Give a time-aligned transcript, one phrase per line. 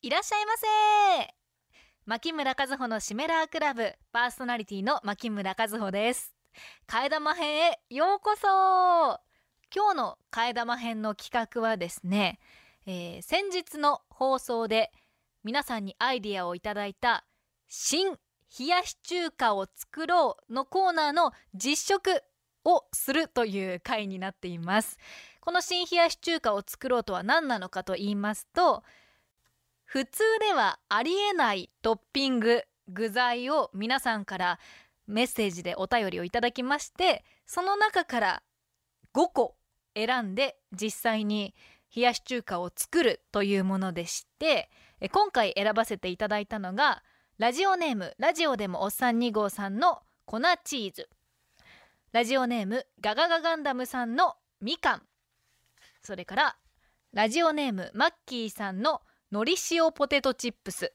[0.00, 1.34] いらっしゃいませ
[2.06, 6.36] 牧村和穂のシメラークラブパーソナリティの牧村和穂です。
[6.86, 8.46] 替え玉編へようこそ。
[9.74, 12.38] 今日の替え玉編の企画はですね、
[12.86, 14.92] えー、先日の放送で
[15.42, 17.24] 皆さんにアイディアをいただいた
[17.66, 18.12] 新
[18.56, 22.22] 冷やし中華を作ろうのコーナーの実食
[22.64, 24.96] をするという回になっています。
[25.40, 28.84] この新冷やし中華を作ろうとは何なのかと言いますと
[29.88, 34.58] 普通ではありえないトッピング具材を皆さんから
[35.06, 38.42] メッセージでお便りをいただきましてその中から
[39.14, 39.56] 5個
[39.96, 41.54] 選んで実際に
[41.96, 44.68] 冷やし中華を作るというものでして
[45.10, 47.02] 今回選ばせていただいたのが
[47.38, 51.08] ラジオネームラジオでもおっさん2号さんの粉チーズ。
[52.12, 55.02] ラジオネームガガガガンダムさんのみかん。
[56.02, 56.56] それから
[57.14, 59.00] ラジオネームマッキーさんの
[59.30, 60.94] のり塩ポテトチップス。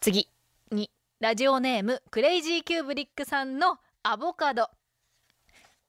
[0.00, 0.28] 次。
[0.72, 0.90] に。
[1.20, 4.68] ラジオネームクレイジーキューブリックさんのアボカド。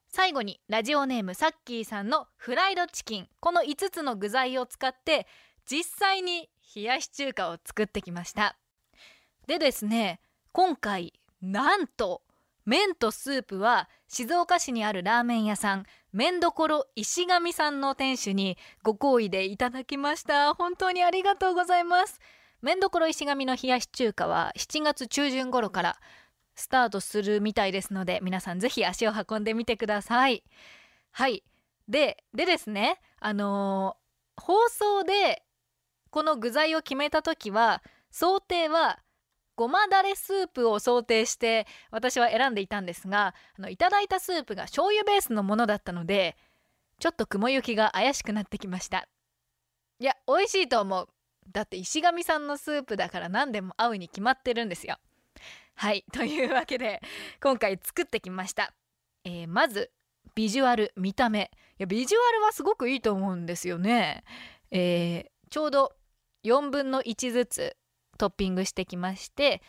[0.09, 0.59] 最後に。
[0.67, 3.27] ラジオネームサッキーさんのフライドチキン。
[3.39, 5.25] この5つの具材を使って
[5.65, 8.55] 実際に冷やし中華を作ってきました。
[9.47, 10.19] でですね
[10.51, 12.21] 今回なんと
[12.65, 15.85] 麺とスープは静岡市にあるラーメン屋さん。
[16.13, 20.53] 麺どころ石上さんの店主にご好意でいただきました。
[20.53, 22.19] 本当にありがとうございます。
[22.61, 25.97] 麺どころ石上の冷やし中華は7月中旬頃から
[26.55, 30.43] スタートするみたいですので皆さんぜひ足を運んでみてください。
[31.11, 31.43] はい。
[31.87, 35.43] ででですねあのー、放送で
[36.09, 38.99] この具材を決めた時は想定は
[39.61, 46.35] ごまだれスープを想定して私は選んでいたんですがあのいただいたスープが醤油ベースのものだったので
[46.97, 49.07] ちょっと雲行きが怪しくなってきました。
[49.99, 51.07] いや美味しいと思う。
[51.51, 54.97] だって石上さんのスープだから何でも合うに決まってるんですよ。
[55.75, 56.99] はいというわけで
[57.39, 58.73] 今回作ってきました、
[59.25, 59.91] えー、まず
[60.33, 61.51] ビジュアル見た目。
[61.77, 64.23] いやビジュアルはすごくいいと思うんですよね、
[64.71, 65.93] えー、ちょうど
[66.45, 67.77] 4分の1ずつ
[68.21, 69.63] トッピングしてきまして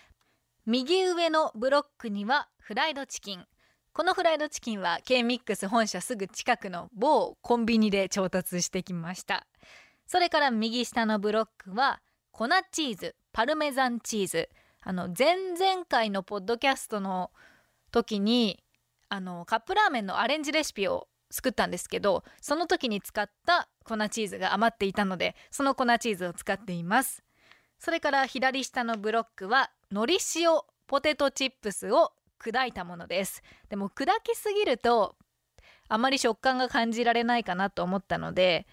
[0.67, 3.47] 右上のブロックにはフライドチキン。
[3.95, 9.47] このフライドチキンは K-MIX 本社すぐ近くの某コンビニで調達してきました。
[10.07, 14.51] それから右下のブロックは粉チーズパルメザンチーズ。
[14.83, 17.31] あの前々回のポッドキャストの
[17.91, 18.63] 時に
[19.09, 27.23] あのカップラーメンのアレンジレシピを作ったんですけどその時に使った粉チーズが余っていたのでその粉チーズを使っています。
[27.85, 30.51] それから左下のブロックはのり塩
[30.87, 33.43] ポテトチップスを砕いたものです。
[33.71, 35.17] でも砕きすぎると
[35.89, 38.69] あまり食感が感じられないかなと思ったので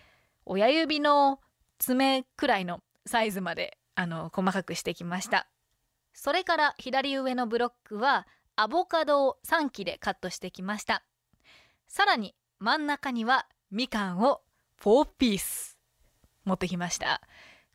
[0.45, 1.39] 親指の
[1.79, 5.47] 爪くらいのサイズまであの細かくしてきました。
[6.13, 8.27] それから左上のブロックは
[8.57, 11.01] アボカドを3切れカットしてきました。
[11.87, 14.41] さらに真ん中にはみかんを
[14.83, 15.79] 4ピース
[16.45, 17.21] 持ってきました。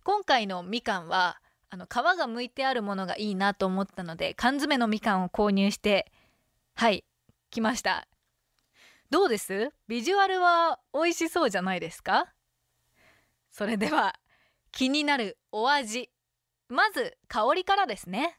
[0.05, 1.39] 今回のみかんは
[1.71, 6.13] あの皮が剥いてあるものがいいなと思ったので缶詰のみかんを購入して
[6.75, 7.05] はい
[7.51, 8.07] 来ました。
[9.11, 9.71] どうです？
[9.89, 12.27] ビジュアルは美味しそうじゃないですか？
[13.51, 14.15] それでは
[14.73, 16.11] 気になるお味。
[16.69, 18.37] まず香りからですね。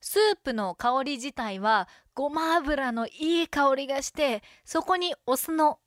[0.00, 5.80] スープの香り自体はごま油のいい香りがしてそこにお酢の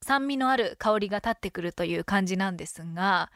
[0.00, 3.30] 酸味のある香りが立ってくるという感じなんですが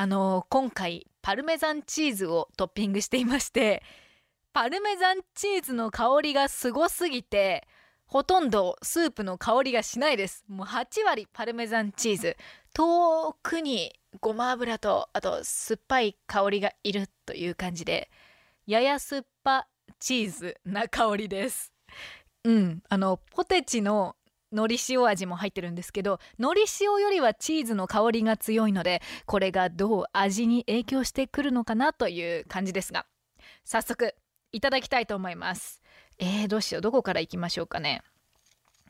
[0.00, 3.82] あの今回パルメザンチーズをトッピングしていまして
[4.54, 7.68] パルメザンチーズの香りがすごすぎて
[8.06, 10.42] ほとんどスープの香りがしないです。
[10.48, 12.38] もう8割パルメザンチーズ。
[12.72, 18.10] 遠くにごま油とあと酸っぱい香りがいるという感じで
[18.66, 19.68] やや酸っぱ
[19.98, 21.74] チーズな香りです。
[22.44, 22.82] うん。
[22.88, 24.16] あのポテチの
[24.52, 33.06] のり塩味も入ってるんですけどのり塩よりはチーズの香りが強いのでこれがどう味に影響してくるのかなという感じですが。
[33.64, 34.14] 早速
[34.52, 35.80] いただきたいと思います。
[36.18, 36.80] えー、どうしよう。
[36.80, 38.02] どこからいきましょうかね。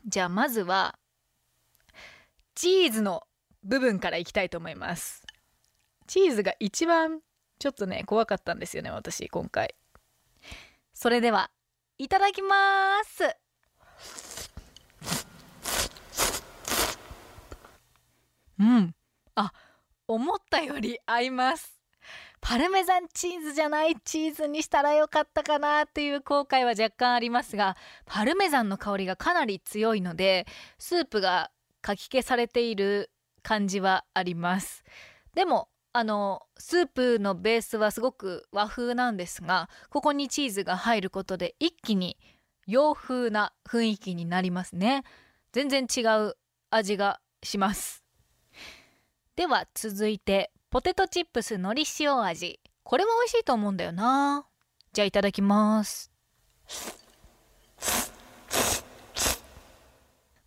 [0.05, 0.97] じゃあまずは
[2.55, 3.23] チーズの
[3.63, 5.23] 部分からいきたいと思います。
[6.07, 7.21] チーズが一番
[7.59, 9.75] ちょっとね怖かったんですよね私今回。
[10.93, 11.51] それでは
[11.97, 13.40] いただきます。
[18.61, 18.95] うん。
[19.35, 19.51] あ
[20.07, 21.81] 思ったより合います。
[22.41, 30.47] パルメザンチーズじゃないチーズにしたらよかったかなっていう後悔は若干ありますがパルメザンの香りがかなり強いので
[30.79, 33.11] スープがかき消されている
[33.43, 34.83] 感じはあります。
[35.33, 42.17] でもあのスープのベースはすごく和風なんですがここにチーズが入ることで一気に
[42.65, 45.03] 洋風な雰囲気になりますね。
[45.51, 46.35] 全然違う
[46.69, 48.00] 味がします。
[49.35, 52.59] では続いてポテトチップスのり塩味。
[52.83, 54.45] これも美味しいと思うんだよな。
[54.91, 56.11] じゃあいただきます。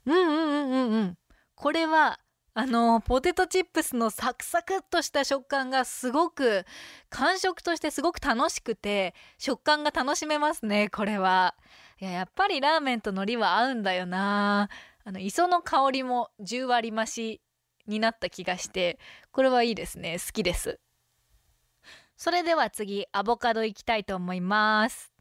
[0.05, 1.19] うんうんうんうんうん。
[1.55, 2.21] これは
[2.53, 6.67] あのポテトチップスのサクサクっとした食感がすごく
[7.09, 11.55] 感触としてすごく楽しくて食感が楽しめますねこれは。
[12.01, 14.69] いややっぱりラーメンと海苔は合うんだよな。
[15.05, 17.41] あの磯の香りも10割増し。
[17.87, 18.99] になった気がして
[19.31, 20.19] これはいいですね。
[20.19, 20.81] 好きです。
[22.17, 25.13] それでは次アボカドいきたいと思います。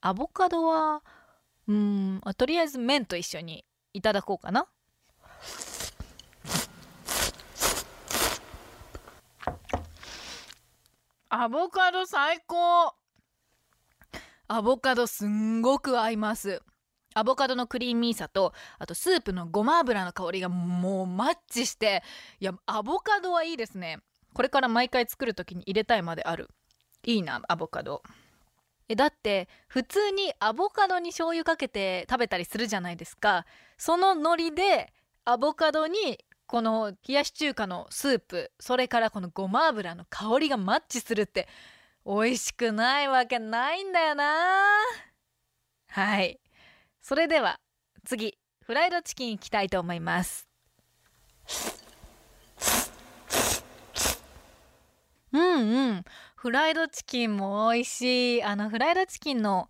[0.00, 1.02] アボカドは
[1.66, 4.66] うんとりあえず麺と一緒にいただこうかな。
[11.28, 12.94] アボカド最高。
[14.46, 16.62] アボカドすんごく合います
[17.14, 22.02] アボカドのクリーミーさとあとスープのごま油の香りがもうマッチして
[22.40, 24.00] いやアボカドはいいですね。
[24.34, 26.50] これから毎回作る時に入れたいまである。
[27.04, 28.02] いいなアボカド。
[28.88, 33.46] えだって普通にアボカドに醤油かけて食べたりするじゃないですか。
[33.78, 34.92] その海苔で
[35.24, 41.48] アボカドにこの冷やし中華のスープそれからこのごま油の香りがマッチするって
[42.04, 44.24] 美味しくないわけないんだよな。
[45.88, 46.40] はい。
[47.06, 47.60] それでは
[48.06, 50.48] 次フライドチキンいきたいと思います。
[55.30, 56.04] うんうん。
[56.34, 58.42] フライドチキンも美味しい。
[58.42, 59.68] あのフライドチキンの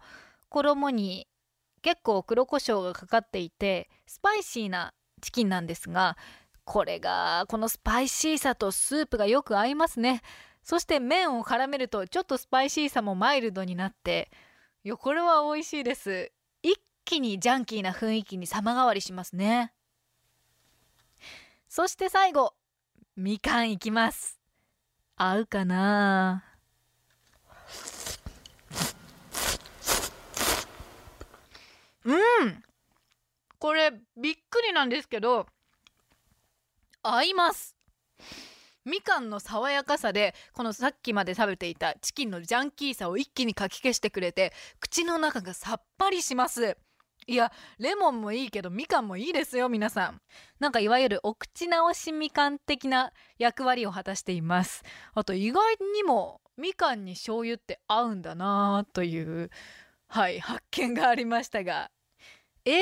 [0.48, 1.26] 衣に
[1.82, 6.16] 結構黒胡椒がかかっていてスパイシーなチキンなんですが
[6.62, 10.22] これがこのスパイシーさとスープがよく合いますね。
[10.62, 14.30] そして麺を絡めるとちょっとスパイシーさもマイルドになって
[14.84, 16.30] いやこれは美味しいです。
[17.04, 19.72] 気にジャンキーな雰囲気に様変わりしますね。
[21.68, 22.54] そして最後
[23.16, 24.40] みかんいきます。
[25.16, 26.44] 合うかな？
[32.04, 32.62] うん。
[33.58, 35.46] これびっくりなんですけど
[37.02, 37.76] 合います。
[38.84, 46.76] みかんの爽やかさでこのさっきまで食べていたチキンのジャンキーさを一気にかき消してくれて口の中がさっぱりします。
[47.26, 50.20] いやレモンもいいけどみかんもいいですよ皆さん。
[50.60, 54.82] なんかいわゆるお口直しみかん的な役割を果たしています。
[55.14, 59.50] あと意外にもみかんに醤油って合うんだなという。
[60.06, 61.90] はい発見がありましたが。
[62.64, 62.74] えー、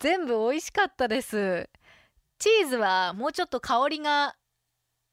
[0.00, 1.68] 全部美味しかったです。
[2.38, 4.36] チーズはもうちょっと香りが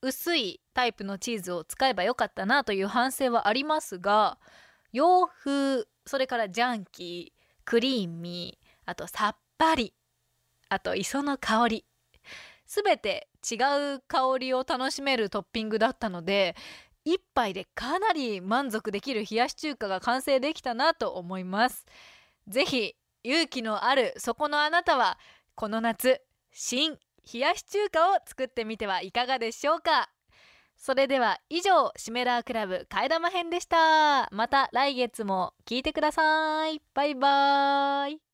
[0.02, 4.38] 薄いタイプのチーズを使えばよかったなという反省はありますが
[4.92, 7.43] 洋風それからジャンキー。
[7.66, 9.94] クリーミーあとさっぱり
[10.70, 11.86] あと磯の香り
[12.66, 13.56] 全て違
[13.96, 16.56] う香りを楽しめるトッピングだったので
[17.06, 21.86] 一杯でかなり満足できる冷やし中華が完成できたなと思います。
[22.48, 25.18] ぜひ勇気のあるそこのあなたは
[25.56, 26.22] この夏
[26.52, 26.98] 新
[27.34, 30.10] 冷やし中華を作ってみてはいかがでしょうか？
[30.84, 34.28] それでは以上シメラークラブ替え玉編でした。
[34.32, 36.82] また来月も聞いてください。
[36.94, 38.33] バイバーイ。